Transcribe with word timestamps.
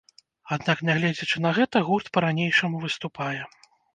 Аднак 0.55 0.79
нягледзячы 0.89 1.37
на 1.45 1.51
гэта 1.59 1.83
гурт 1.89 2.09
па-ранейшаму 2.17 2.83
выступае. 2.87 3.41